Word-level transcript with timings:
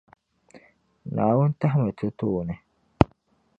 Naawuni 1.13 1.55
tahimi 1.59 1.91
ti 1.97 2.07
tooni. 2.19 2.55